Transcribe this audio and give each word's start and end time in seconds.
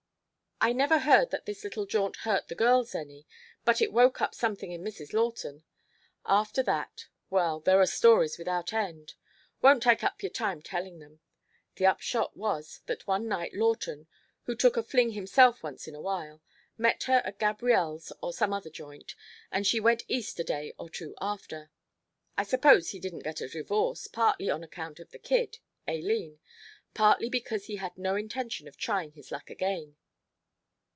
"I 0.63 0.73
never 0.73 0.99
heard 0.99 1.31
that 1.31 1.47
this 1.47 1.63
little 1.63 1.87
jaunt 1.87 2.17
hurt 2.17 2.47
the 2.47 2.53
girls 2.53 2.93
any, 2.93 3.25
but 3.65 3.81
it 3.81 3.91
woke 3.91 4.21
up 4.21 4.35
something 4.35 4.71
in 4.71 4.83
Mrs. 4.83 5.11
Lawton. 5.11 5.63
After 6.23 6.61
that 6.61 7.07
well, 7.31 7.59
there 7.59 7.79
are 7.81 7.87
stories 7.87 8.37
without 8.37 8.71
end. 8.71 9.15
Won't 9.63 9.81
take 9.81 10.03
up 10.03 10.21
your 10.21 10.29
time 10.29 10.61
tellin' 10.61 10.99
them. 10.99 11.19
The 11.77 11.87
upshot 11.87 12.37
was 12.37 12.81
that 12.85 13.07
one 13.07 13.27
night 13.27 13.55
Lawton, 13.55 14.05
who 14.43 14.55
took 14.55 14.77
a 14.77 14.83
fling 14.83 15.13
himself 15.13 15.63
once 15.63 15.87
in 15.87 15.95
a 15.95 15.99
while, 15.99 16.43
met 16.77 17.01
her 17.05 17.23
at 17.25 17.39
Gabrielle's 17.39 18.13
or 18.21 18.31
some 18.31 18.53
other 18.53 18.69
joint, 18.69 19.15
and 19.51 19.65
she 19.65 19.79
went 19.79 20.03
East 20.07 20.39
a 20.39 20.43
day 20.43 20.73
or 20.77 20.91
two 20.91 21.15
after. 21.19 21.71
I 22.37 22.43
suppose 22.43 22.89
he 22.89 22.99
didn't 22.99 23.23
get 23.23 23.41
a 23.41 23.47
divorce, 23.47 24.05
partly 24.05 24.51
on 24.51 24.63
account 24.63 24.99
of 24.99 25.09
the 25.09 25.17
kid 25.17 25.57
Aileen 25.89 26.37
partly 26.93 27.29
because 27.29 27.65
he 27.65 27.77
had 27.77 27.97
no 27.97 28.15
intention 28.15 28.67
of 28.67 28.77
trying 28.77 29.13
his 29.13 29.31
luck 29.31 29.49
again." 29.49 29.95